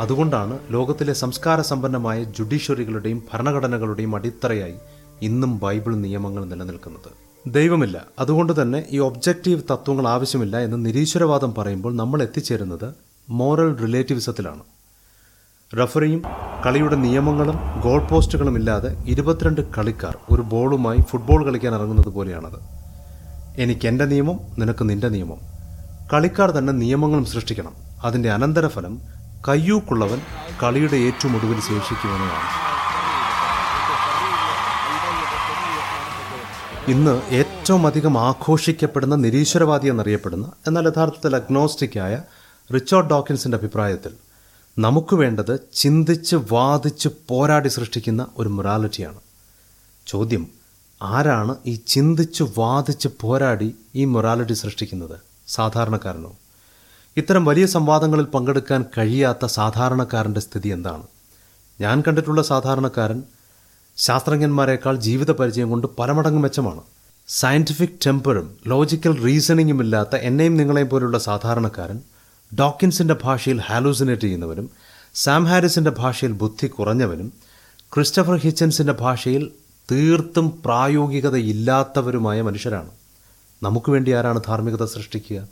അതുകൊണ്ടാണ് 0.00 0.58
ലോകത്തിലെ 0.70 1.12
സംസ്കാര 1.12 1.60
സമ്പന്നമായ 1.60 2.24
ജുഡീഷ്യറികളുടെയും 2.24 3.22
ഭരണഘടനകളുടെയും 3.32 4.16
അടിത്തറയായി 4.16 4.74
ഇന്നും 5.22 5.58
ബൈബിൾ 5.58 5.94
നിയമങ്ങൾ 5.94 6.44
നിലനിൽക്കുന്നത്. 6.44 7.10
ദൈവമില്ല. 7.46 8.06
അതുകൊണ്ട് 8.18 8.62
തന്നെ 8.62 8.84
ഈ 8.90 8.98
ഒബ്ജക്റ്റീവ് 8.98 9.62
തത്വങ്ങൾ 9.70 10.08
ആവശ്യമില്ല 10.08 10.58
എന്ന് 10.58 10.86
നിരീശ്വരവാദം 10.86 11.54
പറയുമ്പോൾ 11.54 11.96
നമ്മൾ 11.96 12.22
എത്തിച്ചേരുന്നത് 12.22 12.94
മോറൽ 13.30 13.76
റിലേറ്റിവിസത്തിലാണ്. 13.76 14.62
റഫറിയും 15.78 16.22
കളിയുടെ 16.66 16.96
നിയമങ്ങളും 16.96 17.80
ഗോൾ 17.80 18.00
പോസ്റ്റുകളും 18.04 18.56
ഇല്ലാതെ 18.56 18.96
ഇരുപത്തിരണ്ട് 19.06 19.60
കളിക്കാർ 19.78 20.18
ഒരു 20.30 20.42
ബോളുമായി 20.42 20.98
ഫുട്ബോൾ 21.10 21.46
കളിക്കാൻ 21.46 21.74
ഇറങ്ങുന്നത് 21.74 22.08
പോലെയാണത്. 22.08 22.58
എനിക്ക് 23.58 23.88
എന്റെ 23.88 24.04
നിയമം 24.04 24.40
നിനക്ക് 24.58 24.90
നിന്റെ 24.90 25.08
നിയമം. 25.08 25.40
കളിക്കാർ 26.12 26.50
തന്നെ 26.50 26.72
നിയമങ്ങളും 26.72 27.24
സൃഷ്ടിക്കണം. 27.24 27.72
അതിന്റെ 28.04 28.30
അനന്തരഫലം 28.30 29.00
കയ്യൂക്കുള്ളവൻ 29.48 30.20
കളിയുടെ 30.62 30.96
ഏറ്റവും 30.96 31.36
ഒടുവിൽ 31.36 31.60
ശേഷിക്കുമെന്നതാണ് 31.60 32.48
ഇന്ന് 36.90 37.34
ഏറ്റവും 37.34 37.86
അധികം 37.86 38.18
ആഘോഷിക്കപ്പെടുന്ന 38.18 39.14
നിരീശ്വരവാദി 39.14 39.88
എന്നറിയപ്പെടുന്ന 39.88 40.52
എന്നാൽ 40.66 40.86
യഥാർത്ഥത്തിൽ 40.86 41.36
അഗ്നോസ്റ്റിക്കായ 41.36 42.14
റിച്ചാർഡ് 42.74 43.10
ഡോക്കിൻസിന്റെ 43.10 43.58
അഭിപ്രായത്തിൽ 43.58 44.12
നമുക്ക് 44.78 45.16
വേണ്ടത് 45.16 45.60
ചിന്തിച്ച് 45.74 46.36
വാദിച്ച് 46.36 47.08
പോരാടി 47.28 47.68
സൃഷ്ടിക്കുന്ന 47.68 48.26
ഒരു 48.36 48.48
മൊറാലിറ്റിയാണ് 48.48 49.20
ചോദ്യം 50.06 50.48
ആരാണ് 51.02 51.54
ഈ 51.66 51.74
ചിന്തിച്ച് 51.86 52.44
വാദിച്ച് 52.58 53.08
പോരാടി 53.20 53.74
ഈ 53.94 54.04
മൊറാലിറ്റി 54.04 54.52
സൃഷ്ടിക്കുന്നത്? 54.52 55.18
സാധാരണക്കാരനോ? 55.48 56.36
ഇത്തരം 57.16 57.44
വലിയ 57.44 57.66
സംവാദങ്ങളിൽ 57.66 58.24
പങ്കെടുക്കാൻ 58.24 58.84
കഴിയാത്ത 58.98 59.46
സാധാരണക്കാരന്റെ 59.46 60.40
സ്ഥിതി 60.40 60.68
എന്താണ്? 60.68 61.02
ഞാൻ 61.80 62.02
കണ്ടിട്ടുള്ള 62.08 62.42
സാധാരണക്കാരൻ 62.42 63.22
ശാസ്ത്രജ്ഞന്മാരെക്കാൾ 63.96 64.96
ജീവിത 64.96 65.30
പരിചയം 65.30 65.70
കൊണ്ട് 65.70 65.86
പലമടങ്ങ് 65.98 66.42
മെച്ചമാണ്. 66.42 66.82
സയന്റിഫിക് 67.28 67.98
ടെമ്പറും 68.06 68.56
ലോജിക്കൽ 68.66 69.24
റീസണിങ്ങും 69.24 69.80
ഇല്ലാത്ത 69.80 70.16
എന്നെയും 70.16 70.56
നിങ്ങളെയും 70.56 70.88
പോലുള്ള 70.88 71.18
സാധാരണക്കാരൻ 71.18 72.00
ഡോക്കിൻസിന്റെ 72.58 73.16
ഭാഷയിൽ 73.22 73.60
ഹാലൂസിനേറ്റ് 73.60 74.22
ചെയ്യുന്നവരും 74.22 74.70
സാം 75.14 75.44
ഹാരിസിന്റെ 75.44 75.90
ഭാഷയിൽ 75.90 76.32
ബുദ്ധി 76.32 76.66
കുറഞ്ഞവനും 76.66 77.32
ക്രിസ്റ്റഫർ 77.94 78.36
ഹിച്ചൻസിന്റെ 78.36 78.92
ഭാഷയിൽ 78.92 79.50
തീർത്തും 79.90 80.62
പ്രായോഗികതയില്ലാത്തവരുമായ 80.64 82.42
മനുഷ്യരാണ്. 82.42 82.90
നമുക്ക് 83.62 83.90
വേണ്ടി 83.90 84.10
ആരാണ് 84.10 84.40
ധാർമ്മികത 84.46 84.84
സൃഷ്ടിക്കുക? 84.84 85.48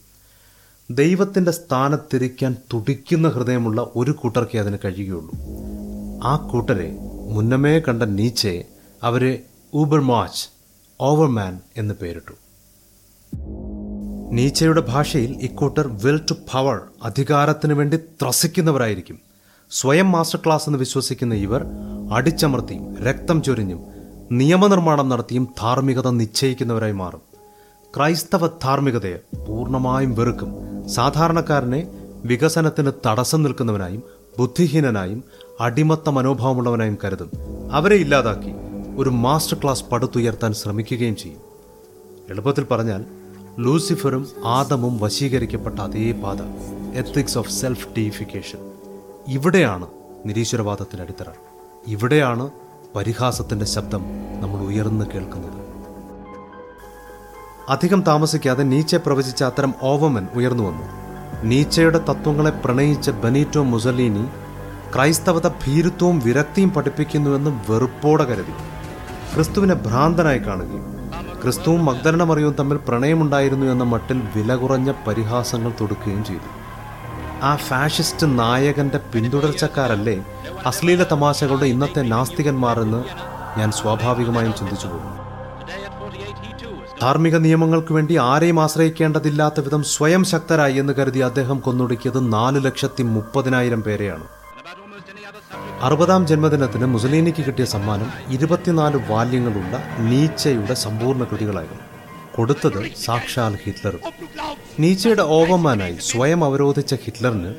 ദൈവത്തിന്റെ 0.91 1.51
സ്ഥാനത്തിരിക്കാൻ 1.51 2.57
തുടിക്കുന്ന 2.75 3.29
ഹൃദയമുള്ള 3.29 3.91
ഒരു 3.97 4.11
കൂട്ടർക്കേ 4.11 4.59
അതിന് 4.59 4.79
കഴിയുകയുള്ളൂ. 4.85 5.31
ആ 6.25 6.37
കൂട്ടരെ 6.37 6.99
മുന്നമേ 7.33 7.79
കണ്ട 7.79 8.03
നീച്ചെ 8.03 8.65
അവരെ 9.03 9.43
ഊബർ 9.75 10.01
മാച്ച് 10.01 10.49
ഓവർമാൻ 11.01 11.61
എന്ന് 11.77 11.95
പേരിട്ടു. 11.95 12.48
നീച്ചയുടെ 14.33 14.83
ഭാഷയിൽ 14.89 15.39
ഇക്കൂട്ടർ 15.43 15.89
വിൽ 16.05 16.21
ടു 16.31 16.33
പവർ 16.33 16.81
അധികാരത്തിന് 17.03 17.75
വേണ്ടി 17.75 17.97
ത്രസിക്കുന്നവരായിരിക്കും. 17.97 19.19
സ്വയം 19.71 20.13
മാസ്റ്റർ 20.13 20.41
ക്ലാസ് 20.47 20.69
എന്ന് 20.69 20.79
വിശ്വസിക്കുന്ന 20.79 21.35
ഇവർ 21.35 21.65
അടിച്ചമർത്തിയും 22.13 22.97
രക്തം 22.97 23.43
ചൊരിഞ്ഞും 23.43 23.85
നിയമനിർമ്മാണം 24.33 25.09
നടത്തിയും 25.09 25.49
ധാർമ്മികത 25.61 26.11
നിശ്ചയിക്കുന്നവരായി 26.11 26.93
മാറും. 26.93 27.21
ക്രൈസ്തവ 27.97 28.47
ധാർമ്മികതയെ 28.47 29.37
പൂർണമായും 29.37 30.15
വെറുക്കും. 30.15 30.55
സാധാരണക്കാരനെ 30.89 31.89
വികസനത്തിന് 32.25 32.93
തടസ്സം 33.07 33.43
നിൽക്കുന്നവനായും 33.43 34.03
ബുദ്ധിഹീനനായും 34.39 35.25
അടിമത്ത 35.61 36.11
മനോഭാവമുള്ളവനായും 36.11 36.99
കരുതും. 37.05 37.31
അവരെ 37.73 37.97
ഇല്ലാതാക്കി 37.97 38.53
ഒരു 38.97 39.11
മാസ്റ്റർ 39.11 39.57
ക്ലാസ് 39.63 39.85
പടുത്തുയർത്താൻ 39.85 40.53
ശ്രമിക്കുകയും 40.53 41.17
ചെയ്യും. 41.17 41.41
എളുപ്പത്തിൽ 42.31 42.65
പറഞ്ഞാൽ 42.65 43.05
ലൂസിഫറും 43.59 44.29
ആദമും 44.45 44.99
വശീകരിക്കപ്പെട്ട 44.99 45.81
അതേ 45.81 46.13
പാത 46.13 46.41
എത്തിക്സ് 46.95 47.39
ഓഫ് 47.39 47.51
സെൽഫ് 47.51 47.89
ഡീഫിക്കേഷൻ 47.97 48.59
ഇവിടെയാണ് 49.29 49.87
നിരീശ്വരവാദത്തിന്റെ 50.27 51.03
അടിത്തറ 51.03 51.27
ഇവിടെയാണ് 51.87 52.51
പരിഹാസത്തിന്റെ 52.97 53.65
ശബ്ദം 53.65 54.03
നമ്മൾ 54.41 54.61
ഉയർന്നു 54.61 55.05
കേൾക്കുന്നത്. 55.15 55.59
അധികം 57.69 58.01
താമസിക്കാതെ 58.01 58.63
നീച്ച 58.63 58.97
പ്രവചിച്ച 58.97 59.43
അത്തരം 59.43 59.75
ഓവമൻ 59.83 60.29
ഉയർന്നു 60.35 60.65
വന്നു. 60.65 60.87
നീച്ചയുടെ 61.49 61.99
തത്വങ്ങളെ 61.99 62.51
പ്രണയിച്ച 62.51 63.11
ബനീറ്റോ 63.11 63.63
മുസലീനി 63.63 64.27
ക്രൈസ്തവത 64.95 65.49
ഭീരുത്വവും 65.49 66.19
വിരക്തിയും 66.19 66.71
പഠിപ്പിക്കുന്നുവെന്ന് 66.71 67.73
വെറുപ്പോടെ 67.73 68.25
കരുതി. 68.25 68.55
ക്രിസ്തുവിനെ 69.35 69.75
ഭ്രാന്തനായി 69.75 70.39
കാണുകയും 70.39 70.98
ക്രിസ്തുവും 71.43 71.85
മഗ്ദലന 71.85 72.23
മറിയവും 72.23 72.55
തമ്മിൽ 72.59 72.79
പ്രണയമുണ്ടായിരുന്നു 72.89 73.67
എന്ന 73.67 73.85
മട്ടിൽ 73.85 74.23
വില 74.37 74.55
കുറഞ്ഞ 74.55 74.93
പരിഹാസങ്ങൾ 75.07 75.73
തൊടുക്കുകയും 75.81 76.25
ചെയ്തു. 76.25 76.49
ആ 77.43 77.57
ഫാഷിസ്റ്റ് 77.57 78.39
നായകന്റെ 78.39 79.01
പിന്തുടർച്ചക്കാരല്ലേ 79.15 80.25
അശ്ലീല 80.67 81.03
തമാശകളുടെ 81.03 81.67
ഇന്നത്തെ 81.67 82.01
നാസ്തികന്മാർ 82.01 82.81
എന്ന് 82.81 83.05
ഞാൻ 83.61 83.73
സ്വാഭാവികമായും 83.73 84.55
ചിന്തിച്ചു 84.55 84.87
പോകുന്നു. 84.87 85.19
ധാർമ്മിക 87.03 87.37
നിയമങ്ങൾക്ക് 87.37 87.93
വേണ്ടി 87.93 88.17
ആരെയും 88.17 88.61
ആശ്രയിക്കേണ്ടതില്ലാത്ത 88.61 89.61
വിധം 89.61 89.83
സ്വയം 89.83 90.25
ശക്തരായി 90.25 90.75
എന്ന് 90.75 90.93
കരുതി 90.93 91.19
അദ്ദേഹം 91.19 91.61
കൊന്നൊടുക്കിയത് 91.61 92.33
നാല് 92.33 92.65
ലക്ഷത്തി 92.65 93.03
മുപ്പതിനായിരം 93.03 93.83
പേരെയാണ്. 93.83 94.38
അറുപതാം 95.87 96.27
ജന്മദിനത്തിന് 96.27 96.87
മുസലീനിക്ക് 96.87 97.43
കിട്ടിയ 97.43 97.65
സമ്മാനം 97.65 98.09
ഇരുപത്തിനാല് 98.31 98.99
വാല്യങ്ങളുള്ള 99.11 99.75
നീച്ചയുടെ 99.99 100.75
സമ്പൂർണ 100.75 101.25
കൃതികളായിരുന്നു. 101.25 101.85
കൊടുത്തത് 102.37 102.81
സാക്ഷാൽ 103.05 103.59
ഹിറ്റ്ലറും 103.65 104.01
നീച്ചയുടെ 104.81 105.23
ഓവമാനായി 105.23 105.97
സ്വയം 106.01 106.45
അവരോധിച്ച 106.45 106.95
ഹിറ്റ്ലറിന് 106.95 107.53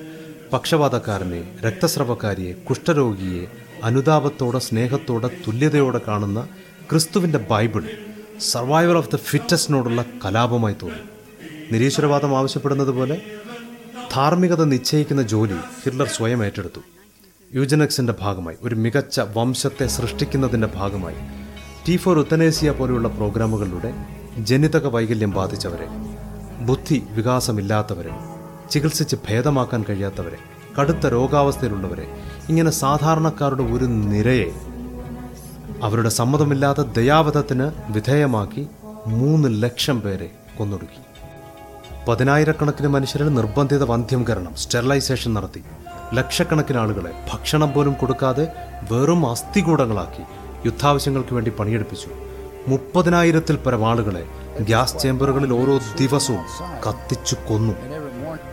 പക്ഷപാതക്കാരനെ 0.53 1.41
രക്തസ്രവക്കാരിയെ 1.65 2.53
കുഷ്ഠരോഗിയെ 2.53 3.47
അനുതാപത്തോടെ 3.83 4.59
സ്നേഹത്തോടെ 4.59 5.29
തുല്യതയോടെ 5.47 6.01
കാണുന്ന 6.07 6.47
ക്രിസ്തുവിന്റെ 6.91 7.39
ബൈബിൾ 7.51 7.83
സർവൈവൽ 8.51 8.97
ഓഫ് 8.97 9.11
ദ 9.11 9.15
ഫിറ്റസ്റ്റിനോടുള്ള 9.15 10.05
കലാപമായി 10.25 10.75
തോന്നി. 10.83 11.03
നിരീശ്വരവാദം 11.71 12.37
ആവശ്യപ്പെടുന്നത് 12.37 12.93
പോലെ 12.99 13.21
ധാർമ്മികത 14.13 14.63
നിശ്ചയിക്കുന്ന 14.65 15.21
ജോലി 15.21 15.59
ഹിറ്റ്ലർ 15.83 16.07
സ്വയം 16.07 16.45
ഏറ്റെടുത്തു. 16.45 16.81
യൂജനക്സിന്റെ 17.55 18.13
ഭാഗമായി 18.21 18.57
ഒരു 18.63 18.75
മികച്ച 18.75 19.19
വംശത്തെ 19.19 19.87
സൃഷ്ടിക്കുന്നതിന്റെ 19.87 20.69
ഭാഗമായി 20.75 21.15
ടി 21.87 21.97
ഫോർ 21.97 22.19
ഉത്തനേസിയ 22.19 22.71
പോലെയുള്ള 22.71 23.07
പ്രോഗ്രാമുകളിലൂടെ 23.07 23.91
ജനിതക 24.39 24.87
വൈകല്യം 24.87 25.31
ബാധിച്ചവരെ 25.31 25.87
ബുദ്ധി 26.65 27.03
വികാസമില്ലാത്തവരെ 27.11 28.11
ചികിത്സിച്ച് 28.69 29.15
ഭേദമാക്കാൻ 29.27 29.85
കഴിയാത്തവരെ 29.89 30.39
കടുത്ത 30.79 31.07
രോഗാവസ്ഥയിലുള്ളവരെ 31.07 32.07
ഇങ്ങനെ 32.49 32.71
സാധാരണക്കാരുടെ 32.71 33.63
ഒരു 33.63 33.85
നിരയെ 33.85 34.51
അവരുടെ 35.83 36.09
സമ്മതമില്ലാത്ത 36.09 36.81
ദയാവധത്തിന് 36.81 37.71
വിധേയമാക്കി 37.91 38.67
മൂന്ന് 39.07 39.63
ലക്ഷം 39.63 40.01
പേരെ 40.01 40.31
കൊന്നൊടുക്കി. 40.57 41.01
പതിനായിരക്കണക്കിന് 42.07 42.87
മനുഷ്യരിൽ 42.87 43.29
നിർബന്ധിത 43.33 43.83
വന്ധ്യംകരണം 43.83 44.55
സ്റ്റെറിലൈസേഷൻ 44.55 45.33
നടത്തി. 45.33 45.63
ലക്ഷക്കണക്കിന് 46.13 46.77
ആളുകളെ 46.77 47.11
ഭക്ഷണം 47.31 47.73
പോലും 47.73 47.93
കൊടുക്കാതെ 47.93 48.47
വെറും 48.91 49.29
അസ്ഥികൂടങ്ങളാക്കി 49.29 50.23
യുദ്ധാവശ്യങ്ങൾക്ക് 50.65 51.33
വേണ്ടി 51.33 51.51
പണിയെടുപ്പിച്ചു. 51.59 52.07
മുപ്പതിനായിരത്തിൽ 52.67 53.55
പരം 53.55 53.87
ആളുകളെ 53.87 54.23
ഗ്യാസ് 54.59 54.99
ചേമ്പറുകളിൽ 54.99 55.53
ഓരോ 55.53 55.79
ദിവസവും 55.99 56.43
കത്തിച്ചു 56.87 57.35
കൊന്നു. 57.49 57.73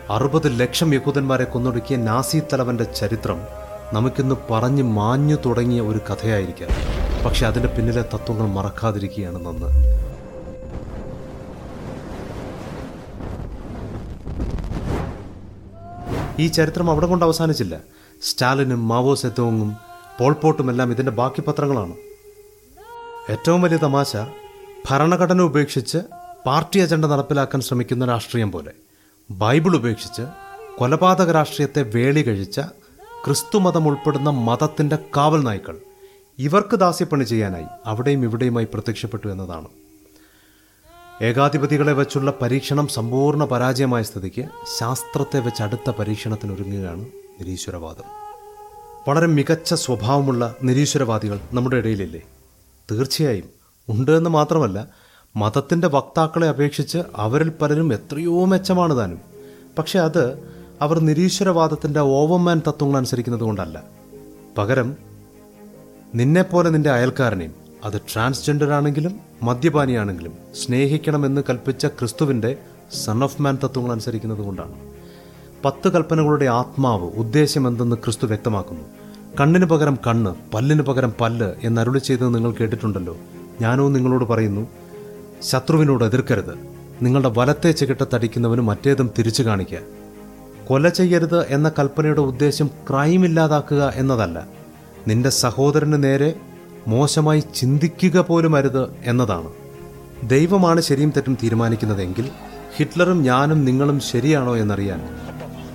അറുപത് 0.09 0.59
ലക്ഷം 0.59 0.93
യഹൂദന്മാരെ 0.93 1.43
കൊന്നൊടുക്കിയ 1.43 1.97
നാസി 1.97 2.41
തലവന്റെ 2.53 2.83
ചരിത്രം 2.83 3.41
നമുക്കിന്ന് 3.93 4.35
പറഞ്ഞു 4.51 4.83
മാഞ്ഞു 4.83 5.35
തുടങ്ങിയ 5.45 5.81
ഒരു 5.81 5.99
കഥയായിരിക്കാം. 6.09 6.69
പക്ഷെ 7.25 7.47
അതിന്റെ 7.47 7.69
പിന്നിലെ 7.69 8.01
തത്വങ്ങൾ 8.01 8.47
മറക്കാതിരിക്കുകയാണ് 8.47 9.45
നന്ന്. 9.45 9.69
ഈ 16.39 16.47
ചരിത്രം 16.47 16.91
അവിടെ 16.91 17.05
കൊണ്ട് 17.05 17.25
അവസാനിച്ചില്ല. 17.25 17.79
സ്റ്റാലിനും 18.21 18.87
മാവോ 18.87 19.15
സെത്തോങ്ങും 19.15 19.75
പോൾപോട്ടും 20.19 20.69
എല്ലാം 20.69 20.91
ഇതിന്റെ 20.91 21.11
ബാക്കി 21.11 21.41
പത്രങ്ങളാണ്. 21.41 21.95
ഏറ്റവും 23.29 23.61
വലിയ 23.61 23.77
തമാശ 23.77 24.17
ഭരണഘടന 24.89 25.41
ഉപേക്ഷിച്ച് 25.41 25.97
പാർട്ടി 26.45 26.79
അജണ്ട 26.79 27.05
നടപ്പിലാക്കാൻ 27.05 27.61
ശ്രമിക്കുന്ന 27.61 28.05
രാഷ്ട്രീയം 28.05 28.51
പോലെ. 28.51 28.71
ബൈബിൾ 29.31 29.75
ഉപേക്ഷിച്ച് 29.75 30.21
കൊലപാതക 30.77 31.31
രാഷ്ട്രീയത്തെ 31.31 31.81
വേളി 31.97 32.21
കഴിച്ച 32.21 32.59
ക്രിസ്തുമതം 33.25 33.87
ഉൾപ്പെടുന്ന 33.87 34.29
മതത്തിന്റെ 34.29 34.97
കാവൽ 35.17 35.43
നായ്ക്കൾ. 35.43 35.77
ഇവർക്ക് 36.39 36.75
ദാസ്യപ്പണി 36.75 37.23
ചെയ്യാനായി 37.23 37.65
അവിടെയും 37.85 38.23
ഇവിടെയുമായി 38.23 38.67
പ്രത്യക്ഷപ്പെട്ടു 38.73 39.27
എന്നതാണ്. 39.27 39.67
ഏകാധിപതികളെ 41.21 41.93
വെച്ചുള്ള 41.93 42.33
പരീക്ഷണം 42.41 42.87
സമ്പൂർണ 42.87 43.45
പരാജയമായ 43.45 44.03
സ്ഥിതിക്ക് 44.03 44.45
ശാസ്ത്രത്തെ 44.79 45.39
വെച്ച് 45.39 45.63
അടുത്ത 45.63 45.89
പരീക്ഷണത്തിന് 45.89 46.53
ഒരുങ്ങുകയാണ് 46.53 47.01
നിരീശ്വരവാദം. 47.39 48.03
വളരെ 49.07 49.27
മികച്ച 49.27 49.73
സ്വഭാവമുള്ള 49.73 50.55
നിരീശ്വരവാദികൾ 50.63 51.39
നമ്മുടെ 51.53 51.75
ഇടയിലില്ലേ? 51.75 52.21
തീർച്ചയായും. 52.91 53.49
ഉണ്ട് 53.89 54.11
എന്ന് 54.11 54.29
മാത്രമല്ല 54.29 54.87
മതത്തിന്റെ 55.35 55.87
വക്താക്കളെ 55.87 56.47
അപേക്ഷിച്ച് 56.47 56.97
അവരിൽ 57.15 57.49
പലരും 57.49 57.93
എത്രയോ 57.93 58.45
മെച്ചമാണ് 58.45 58.97
താനും. 58.97 59.19
പക്ഷെ 59.77 59.99
അത് 59.99 60.53
അവർ 60.81 60.99
നിരീശ്വരവാദത്തിന്റെ 60.99 61.99
ഓവർമാൻ 61.99 62.61
തത്വങ്ങൾ 62.67 62.97
അനുസരിക്കുന്നത് 62.97 63.41
കൊണ്ടല്ല 63.41 63.83
പകരം 64.57 64.95
നിന്നെപ്പോലെ 66.15 66.69
നിന്റെ 66.69 66.91
അയൽക്കാരനെയും 66.91 67.66
അത് 67.83 68.01
ട്രാൻസ്ജെൻഡർ 68.13 68.71
ആണെങ്കിലും 68.71 69.19
മദ്യപാനിയാണെങ്കിലും 69.43 70.33
സ്നേഹിക്കണമെന്ന് 70.65 71.41
കൽപ്പിച്ച 71.49 71.85
ക്രിസ്തുവിന്റെ 71.85 72.55
സൺ 73.05 73.23
ഓഫ് 73.23 73.41
മാൻ 73.41 73.57
തത്വങ്ങൾ 73.63 73.91
അനുസരിക്കുന്നത് 73.91 74.37
കൊണ്ടാണ്. 74.37 74.73
പത്ത് 75.65 75.91
കൽപ്പനകളുടെ 75.91 76.45
ആത്മാവ് 76.45 77.03
ഉദ്ദേശം 77.03 77.67
എന്തെന്ന് 77.67 77.95
ക്രിസ്തു 77.95 78.25
വ്യക്തമാക്കുന്നു. 78.27 78.81
കണ്ണിന് 79.39 79.65
പകരം 79.65 79.97
കണ്ണ് 80.07 80.35
പല്ലിന് 80.53 80.81
പകരം 80.81 81.13
പല്ല് 81.21 81.53
എന്ന് 81.63 81.81
അരുളി 81.81 81.99
ചെയ്തത് 81.99 82.35
നിങ്ങൾ 82.35 82.51
കേട്ടിട്ടുണ്ടല്ലോ. 82.51 83.17
ഞാനോ 83.61 83.89
നിങ്ങളോട് 83.89 84.25
പറയുന്നു 84.25 84.67
ശത്രുവിനോട് 85.43 86.03
എതിർക്കരുത്. 86.03 86.53
നിങ്ങളുടെ 87.01 87.33
വലത്തെ 87.37 87.71
ചികിട്ട 87.71 88.05
തടിക്കുന്നവന് 88.13 88.61
മറ്റേതും 88.61 89.11
തിരിച്ചു 89.19 89.43
കാണിക്കുക. 89.43 89.77
കൊല 90.67 90.89
ചെയ്യരുത് 90.89 91.47
എന്ന 91.47 91.71
കൽപ്പനയുടെ 91.79 92.21
ഉദ്ദേശം 92.21 92.69
ക്രൈം 92.89 93.25
ഇല്ലാതാക്കുക 93.25 93.93
എന്നതല്ല. 93.95 94.47
നിന്റെ 95.07 95.29
സഹോദരന് 95.29 96.03
നേരെ 96.03 96.39
മോശമായി 96.87 97.43
ചിന്തിക്കുക 97.55 98.19
പോലും 98.19 98.55
അരുത് 98.55 98.93
എന്നതാണ്. 99.05 99.49
ദൈവമാണ് 100.23 100.81
ശരിയും 100.81 101.09
തെറ്റും 101.09 101.37
തീരുമാനിക്കുന്നതെങ്കിൽ 101.43 102.29
ഹിറ്റ്ലറും 102.75 103.23
ഞാനും 103.23 103.65
നിങ്ങളും 103.65 103.99
ശരിയാണോ 103.99 104.57
എന്നറിയാൻ 104.57 105.01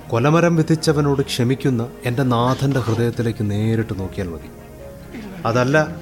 കൊലമരം 0.09 0.55
വിധിച്ചവനോട് 0.55 1.21
ക്ഷമിക്കുന്ന 1.21 1.87
എന്റെ 2.05 2.23
നാഥന്റെ 2.23 2.79
ഹൃദയത്തിലേക്ക് 2.79 3.51
നേരിട്ട് 3.51 3.99
നോക്കിയാൽ 3.99 4.27
മതി. 4.27 4.49
അതല്ല 5.45 5.95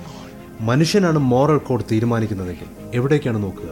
മനുഷ്യനാണ് 0.61 1.19
മോറൽ 1.19 1.57
കോഡ് 1.57 1.83
തീരുമാനിക്കുന്നതെങ്കിൽ 1.91 2.65
എവിടേക്കാണ് 2.93 3.43
നോക്കുക? 3.43 3.69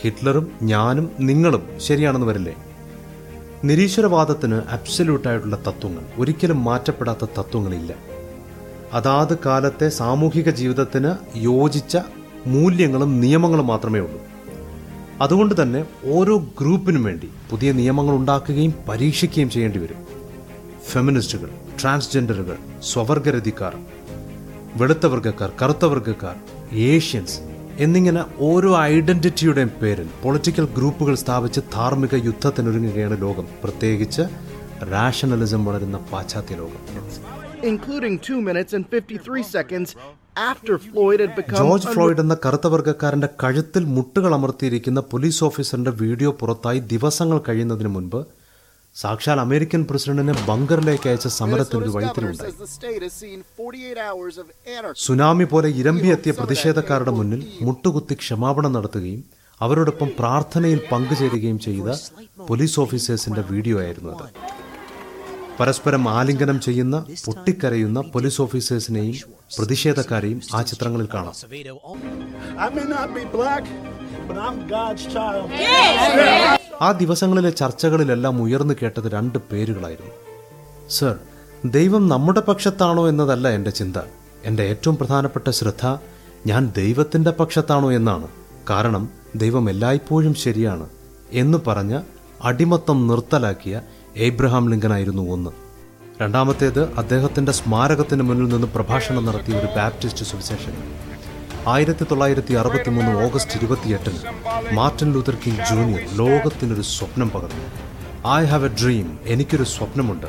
ഹിറ്റ്ലറും 0.00 0.52
ഞാനും 0.62 1.12
നിങ്ങളും 1.20 1.62
ശരിയാണെന്ന് 1.76 2.26
വരില്ലേ? 2.26 2.54
നിരീശ്വരവാദത്തിന് 3.64 4.54
അബ്സല്യൂട്ടായിട്ടുള്ള 4.54 5.56
തത്വങ്ങൾ 5.56 6.02
ഒരിക്കലും 6.18 6.64
മാറ്റപ്പെടാത്ത 6.64 7.24
തത്വങ്ങളില്ല. 7.38 8.11
അതാത് 8.92 9.38
കാലത്തെ 9.46 9.88
സാമൂഹിക 9.88 10.50
ജീവിതത്തിന് 10.50 11.14
യോജിച്ച 11.36 11.98
മൂല്യങ്ങളും 12.46 13.20
നിയമങ്ങളും 13.20 13.66
മാത്രമേ 13.66 14.00
ഉള്ളൂ. 14.00 14.20
അതുകൊണ്ട് 15.20 15.62
തന്നെ 15.62 15.84
ഓരോ 16.04 16.36
ഗ്രൂപ്പിനും 16.60 17.04
വേണ്ടി 17.04 17.28
പുതിയ 17.50 17.72
നിയമങ്ങൾ 17.72 18.14
ഉണ്ടാക്കുകയും 18.14 18.74
പരീക്ഷിക്കുകയും 18.88 19.50
ചെയ്യേണ്ടി 19.50 19.78
വരും. 19.78 19.96
ഫെമിനിസ്റ്റുകൾ 20.88 21.50
ട്രാൻസ്ജെൻഡറുകൾ 21.82 22.56
സ്വവർഗരതിക്കാർ 22.82 23.76
വെളുത്ത 24.74 25.06
വർഗക്കാർ 25.06 25.52
കറുത്ത 25.62 25.84
വർഗക്കാർ 25.84 26.36
ഏഷ്യൻസ് 26.76 27.38
എന്നിങ്ങനെ 27.78 28.24
ഓരോ 28.38 28.76
ഐഡന്റിറ്റിയുടെയും 28.78 29.70
പേരിൽ 29.82 30.08
പൊളിറ്റിക്കൽ 30.22 30.68
ഗ്രൂപ്പുകൾ 30.76 31.14
സ്ഥാപിച്ച് 31.14 31.60
ധാർമ്മിക 31.74 32.14
യുദ്ധത്തിനൊരുങ്ങുകയാണ് 32.14 33.20
ലോകം. 33.20 33.46
പ്രത്യേകിച്ച് 33.64 34.22
റാഷണലിസം 34.92 35.64
വളരുന്ന 35.64 35.96
പാശ്ചാത്യ 35.96 36.56
ലോകം. 36.56 37.41
Including 37.64 38.14
2 38.20 38.40
minutes 38.42 38.72
and 38.72 38.84
53 38.90 39.42
seconds 39.46 39.90
after 40.44 40.74
Floyd 40.84 41.20
had 41.20 41.32
become 41.36 41.58
George 41.60 41.90
Floyd 41.94 42.22
എന്ന 42.22 42.34
കറുത്ത 42.44 42.66
വർഗക്കാരന്റെ 42.74 43.28
കഴുത്തിൽ 43.42 43.82
മുട്ടുകൾ 43.96 44.32
അമർത്തിയിരിക്കുന്ന 44.36 45.00
പോലീസ് 45.10 45.42
ഓഫീസറിന്റെ 45.48 45.92
വീഡിയോ 46.02 46.30
പുറത്തായി 46.40 46.80
ദിവസങ്ങൾ 46.92 47.40
കഴിയുന്നതിന് 47.48 47.90
മുൻപ് 47.96 48.20
സാക്ഷാൽ 48.96 49.38
അമേരിക്കൻ 49.44 49.82
പ്രസിഡന്റിനെ 49.90 50.34
ബങ്കറിലേക്ക് 50.48 51.06
അയച്ച 51.10 51.28
സമരത്തിന് 51.36 51.78
ഒരു 51.80 51.92
വഴിത്തിരിവുണ്ടായി. 51.94 52.50
Says 52.50 52.58
the 52.64 52.70
state 52.74 53.02
has 53.06 53.14
seen 53.22 53.38
48 53.58 54.00
hours 54.06 54.34
of 54.42 54.48
anarchy. 54.76 55.02
Tsunami 55.04 55.46
പോലെ 55.52 55.68
ഇരമ്പിയെത്തിയ 55.80 56.32
പ്രതിഷേധക്കാരുടെ 56.40 57.14
മുന്നിൽ 57.18 57.40
മുട്ടുകുത്തി 57.66 58.16
ക്ഷമാപണം 58.22 58.74
നടത്തുകയും 58.76 59.22
അവരോടൊപ്പം 59.60 60.10
പ്രാർത്ഥനയിൽ 60.20 60.82
പങ്കുചേരുകയും 60.92 61.58
ചെയ്ത 61.66 61.88
പോലീസ് 62.48 62.78
ഓഫീസേഴ്സിന്റെ 62.84 63.44
വീഡിയോ 63.52 63.78
ആയിരുന്നു 63.84 64.12
അത്. 64.16 64.28
പരസ്പരം 65.62 66.08
ആലിംഗനം 66.08 66.60
ചെയ്യുന്ന 66.60 67.04
പൊട്ടിക്കരയുന്ന 67.24 68.00
പോലീസ് 68.00 68.42
ഓഫീസേഴ്സിനെയും 68.42 69.14
പ്രതിഷേധക്കാരെയും 69.58 70.40
ആ 70.54 70.62
ചിത്രങ്ങളിൽ 70.62 71.08
കാണാം. 71.14 71.34
ആ 76.80 76.92
ദിവസങ്ങളിലെ 76.92 77.50
ചർച്ചകളിലെല്ലാം 77.50 78.42
ഉയർന്നു 78.42 78.74
കേട്ടത് 78.82 79.08
രണ്ട് 79.12 79.38
പേരുകളായിരുന്നു. 79.38 80.12
സർ 80.90 81.14
ദൈവം 81.64 82.08
നമ്മുടെ 82.08 82.40
പക്ഷത്താണോ 82.40 83.08
എന്നതല്ല 83.08 83.48
എന്റെ 83.48 83.70
ചിന്ത. 83.70 83.96
എന്റെ 84.44 84.62
ഏറ്റവും 84.62 84.96
പ്രധാനപ്പെട്ട 84.96 85.50
ശ്രദ്ധ 85.50 85.96
ഞാൻ 86.46 86.72
ദൈവത്തിന്റെ 86.76 87.30
പക്ഷത്താണോ 87.30 87.92
എന്നാണ്. 87.92 88.28
കാരണം 88.70 89.08
ദൈവം 89.36 89.70
എല്ലായ്പ്പോഴും 89.70 90.34
ശരിയാണ് 90.34 90.88
എന്ന് 91.32 91.58
പറഞ്ഞ് 91.66 92.02
അടിമത്തം 92.44 93.06
നിർത്തലാക്കിയ 93.06 93.82
ഏബ്രഹാം 94.16 94.70
ലിങ്കനായിരുന്നു 94.70 95.30
ഒന്ന്. 95.30 95.50
രണ്ടാമത്തേത് 96.22 96.94
അദ്ദേഹത്തിന്റെ 96.94 97.52
സ്മാരകത്തിന് 97.52 98.22
മുന്നിൽ 98.22 98.48
നിന്ന് 98.48 98.66
പ്രഭാഷണം 98.66 99.24
നടത്തിയ 99.24 99.54
ഒരു 99.54 99.66
ബാപ്റ്റിസ്റ്റ് 99.66 100.24
സുവിശേഷകൻ. 100.24 100.94
ആയിരത്തി 101.68 102.04
തൊള്ളായിരത്തി 102.04 102.54
അറുപത്തി 102.54 102.90
മൂന്ന് 102.90 103.24
ഓഗസ്റ്റ് 103.24 103.56
ഇരുപത്തിയെട്ടിന് 103.56 104.18
മാർട്ടിൻ 104.72 105.12
ലൂതർ 105.12 105.36
കിങ് 105.46 105.56
ജൂനിയർ 105.70 106.16
ലോകത്തിനൊരു 106.16 106.82
സ്വപ്നം 106.82 107.30
പകർന്നു. 107.30 107.64
ഐ 108.34 108.44
ഹാവ് 108.44 108.64
എ 108.64 108.68
ഡ്രീം 108.68 109.18
എനിക്കൊരു 109.24 109.62
സ്വപ്നമുണ്ട്. 109.62 110.26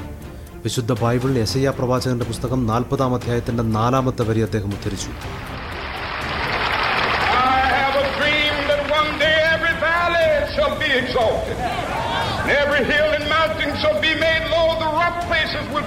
വിശുദ്ധ 0.63 0.92
ബൈബിൾ 0.92 1.38
യശയ്യ 1.38 1.70
പ്രവാചകന്റെ 1.70 2.25
പുസ്തകം 2.25 2.68
നാൽപ്പതാം 2.68 3.16
അധ്യായത്തിന്റെ 3.16 3.63
നാലാമത്തെ 3.63 4.24
വരി 4.24 4.40
അദ്ദേഹം 4.40 4.68
ഉദ്ധരിച്ചു. 4.68 5.08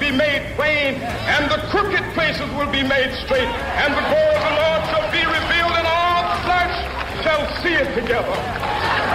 Be 0.06 0.12
made 0.25 0.42
plain, 0.56 0.92
and 1.34 1.44
the 1.50 1.60
crooked 1.72 2.04
places 2.14 2.48
will 2.56 2.72
be 2.78 2.84
made 2.94 3.10
straight. 3.25 3.50
And 3.82 3.90
the 3.98 4.04
glory 4.10 4.34
of 4.38 4.44
the 4.48 4.54
Lord 4.62 4.82
shall 4.90 5.08
be 5.16 5.22
revealed, 5.38 5.75
and 5.80 5.86
all 5.98 6.25
flesh 6.46 6.76
shall 7.25 7.44
see 7.60 7.75
it 7.84 7.90
together. 8.00 8.36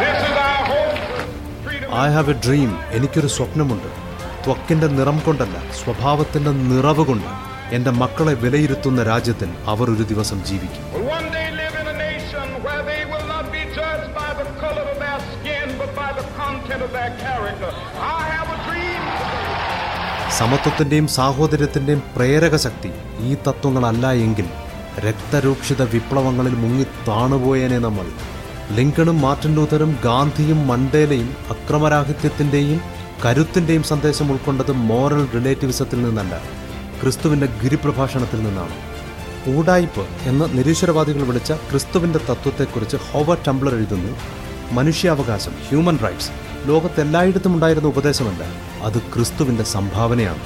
This 0.03 0.19
is 0.29 0.35
our 0.47 0.63
hope. 0.71 0.97
I 1.93 2.09
have 2.17 2.27
a 2.29 2.37
dream. 2.45 2.69
Dream 2.71 2.71
എനിക്കൊരു 2.97 3.29
സ്വപ്നമുണ്ട് 3.37 3.89
ത്വക്കിന്റെ 4.45 4.87
നിറം 4.97 5.17
കൊണ്ടല്ല 5.25 5.57
സ്വഭാവത്തിന്റെ 5.71 6.51
നിറവ് 6.51 7.05
കൊണ്ട് 7.05 7.29
എന്റെ 7.75 7.91
മക്കളെ 7.91 8.33
വിലയിരുത്തുന്ന 8.33 9.03
രാജ്യത്തിൽ 9.03 9.49
അവർ 9.73 9.89
ഒരു 9.95 10.03
ദിവസം 10.03 10.43
ജീവിക്കും. 10.43 10.83
I. 18.03 18.40
സമത്വത്തിന്റെയും 20.37 21.07
സാഹോദര്യത്തിന്റെയും 21.07 22.03
പ്രേരക 22.15 22.55
ശക്തി 22.55 22.91
ഈ 23.19 23.35
തത്വങ്ങളല്ല 23.47 24.11
എങ്കിൽ 24.11 24.47
രക്തരൂക്ഷിത 25.05 25.81
വിപ്ലവങ്ങളിൽ 25.81 26.55
മുങ്ങി 26.55 26.85
താണുപോയേനെ 27.07 27.79
നമ്മൾ. 27.79 28.07
ലിങ്കണും 28.77 29.21
മാർട്ടിൻ 29.21 29.55
ലൂഥറും 29.55 29.97
ഗാന്ധിയും 30.03 30.67
മണ്ടേലയും 30.67 31.35
അക്രമരാഹിത്യത്തിന്റെയും 31.49 32.81
കരുത്തിന്റെയും 33.25 33.83
സന്ദേശം 33.83 34.31
ഉൾക്കൊണ്ടത് 34.31 34.71
മോറൽ 34.71 35.27
റിലേറ്റീവിസത്തിൽ 35.35 36.03
നിന്നല്ല 36.03 36.41
ക്രിസ്തുവിന്റെ 37.01 37.47
ഗിരിപ്രഭാഷണത്തിൽ 37.63 38.39
നിന്നാണ്. 38.43 38.75
കൂടായ്പ് 39.45 40.03
എന്ന 40.25 40.45
നിരീശ്വരവാദികൾ 40.45 41.23
വിളിച്ച 41.23 41.51
ക്രിസ്തുവിന്റെ 41.51 42.19
തത്വത്തെക്കുറിച്ച് 42.29 42.97
ഹോവർ 43.11 43.37
ടംബ്ലർ 43.47 43.75
എഴുതുന്നു. 43.75 44.13
മനുഷ്യാവകാശം 44.71 45.51
ഹ്യൂമൻ 45.69 45.97
റൈറ്റ്സ് 45.97 46.31
ലോകത്തെല്ലായിടത്തും 46.67 47.53
ഉണ്ടായിരുന്ന 47.55 47.87
ഉപദേശമല്ല 47.87 48.43
അത് 48.83 48.97
ക്രിസ്തുവിന്റെ 49.13 49.63
സംഭാവനയാണ്. 49.63 50.43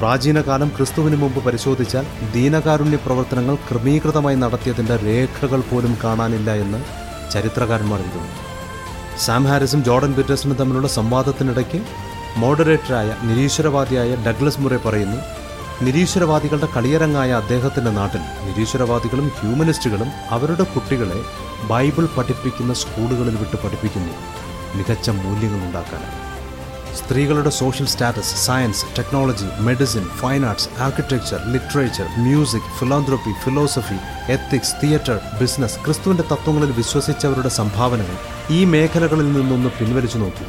പ്രാചീനകാലം 0.00 0.68
ക്രിസ്തുവിന് 0.76 1.16
മുമ്പ് 1.16 1.44
പരിശോധിച്ചാൽ 1.44 2.06
ദീനകാരുണ്യ 2.34 2.96
പ്രവർത്തനങ്ങൾ 2.96 3.54
ക്രമീകൃതമായി 3.54 4.36
നടത്തിയതിന്റെ 4.36 4.96
രേഖകൾ 4.96 5.60
പോലും 5.60 5.98
കാണാനില്ല 6.04 6.50
എന്ന് 6.54 6.80
ചരിത്രകാരന്മാർ 7.32 8.00
എഴുതുന്നു. 8.00 8.32
സാം 9.24 9.44
ഹാരിസും 9.44 9.84
ജോർഡൻ 9.84 10.14
പീറ്റേഴ്സണും 10.14 10.56
തമ്മിലുള്ള 10.56 10.88
സംവാദത്തിനിടയ്ക്ക് 10.88 11.80
മോഡറേറ്ററായ 12.36 13.16
നിരീശ്വരവാദിയായ 13.22 14.10
ഡഗ്ലസ് 14.26 14.60
മുറെ 14.60 14.76
പറയുന്നു 14.76 15.20
നിരീശ്വരവാദികളുടെ 15.82 16.68
കളിയരങ്ങായ 16.76 17.30
അദ്ദേഹത്തിന്റെ 17.32 17.90
നാട്ടിൽ 17.90 18.20
നിരീശ്വരവാദികളും 18.20 19.28
ഹ്യൂമനിസ്റ്റുകളും 19.28 20.10
അവരുടെ 20.30 20.62
കുട്ടികളെ 20.62 21.20
ബൈബിൾ 21.70 22.06
പഠിപ്പിക്കുന്ന 22.16 22.72
സ്കൂളുകളിൽ 22.72 23.36
വിട്ട് 23.36 23.56
പഠിപ്പിക്കുന്നു. 23.64 24.14
മികച്ച 24.78 25.10
മൂല്യങ്ങൾ 25.24 25.60
ഉണ്ടാക്കാനാണ് 25.68 26.16
സ്ത്രീകളുടെ 26.98 27.50
social 27.58 27.86
status 27.86 28.36
science 28.46 28.86
technology 28.98 29.48
medicine 29.60 30.04
fine 30.20 30.42
arts 30.46 30.68
architecture 30.86 31.40
literature 31.52 32.06
music 32.24 32.70
philanthropy 32.78 33.32
philosophy 33.42 33.98
ethics 34.32 34.74
theatre 34.82 35.18
business 35.40 35.78
ക്രിസ്തുവിന്റെ 35.84 36.24
തത്വങ്ങളിൽ 36.32 36.72
വിശ്വസിച്ചവരുടെ 36.80 37.48
സംഭാവനകൾ 37.58 38.16
ഈ 38.50 38.60
മേഖലകളിൽ 38.64 39.28
നിന്നൊന്ന് 39.32 39.70
പിൻവലിച്ചു 39.78 40.18
നോക്കി. 40.18 40.46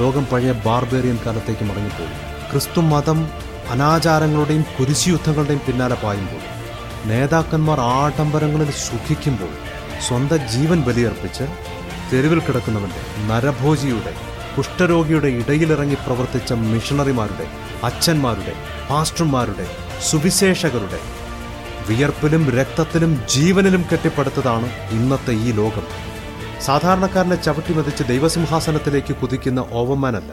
ലോകം 0.00 0.24
പഴയ 0.32 0.52
ബാർബേറിയൻ 0.66 1.18
കാലത്തേക്ക് 1.26 1.64
മടങ്ങിപ്പോയി. 1.70 2.14
ക്രിസ്തു 2.50 2.80
മതം 2.92 3.18
അനാചാരങ്ങളുടെയും 3.70 4.64
കുരിശുയുദ്ധങ്ങളുടെയും 4.76 5.62
പിന്നാലെ 5.66 5.96
പായുമ്പോൾ 6.04 6.42
നേതാക്കന്മാർ 7.10 7.80
ആഡംബരങ്ങളിൽ 7.80 8.70
സുഖിക്കുമ്പോൾ 8.86 9.52
സ്വന്തം 10.08 10.40
ജീവൻ 10.54 10.78
ബലിയർപ്പിച്ച് 10.88 11.44
തെരുവിൽ 12.12 12.40
കിടക്കുന്നവന്റെ 12.40 13.02
നരഭോജിയുടെ 13.26 14.12
കുഷ്ഠരോഗിയുടെ 14.56 15.28
ഇടയിലിറങ്ങി 15.28 15.94
പ്രവർത്തിച്ച 15.94 16.52
മിഷണറിമാരുടെ 16.52 17.46
അച്ഛന്മാരുടെ 17.84 18.54
പാസ്റ്റർമാരുടെ 18.90 19.66
സുവിശേഷകരുടെ 20.02 21.00
വിയർപ്പിലും 21.88 22.50
രക്തത്തിലും 22.50 23.20
ജീവനിലും 23.28 23.84
കെട്ടിപ്പടുത്തതാണ് 23.92 24.68
ഇന്നത്തെ 24.90 25.32
ഈ 25.32 25.52
ലോകം. 25.52 25.86
സാധാരണക്കാരനെ 26.60 27.36
ചവിട്ടി 27.36 27.72
മതിച്ച് 27.74 28.04
ദൈവസിംഹാസനത്തിലേക്ക് 28.04 29.14
കുതിക്കുന്ന 29.16 29.66
ഓവമാനല്ല. 29.72 30.32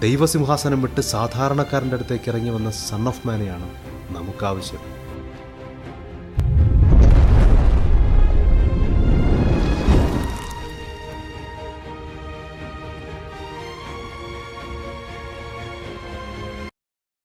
ദൈവസിംഹാസനം 0.00 0.82
വിട്ട് 0.82 1.00
സാധാരണക്കാരന്റെ 1.00 1.96
അടുത്തേക്ക് 1.96 2.28
ഇറങ്ങി 2.28 2.50
വന്ന 2.50 2.70
സൺ 2.70 3.08
ഓഫ് 3.08 3.26
മാനെയാണ് 3.26 3.68
നമുക്കാവശ്യം. 4.16 5.03